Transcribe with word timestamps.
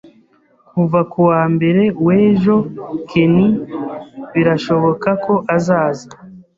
Kuva 0.69 0.99
kuwa 1.11 1.41
mbere 1.53 1.83
w'ejo, 2.05 2.57
Ken 3.09 3.35
birashoboka 4.33 5.09
ko 5.25 5.33
azaza 5.55 6.07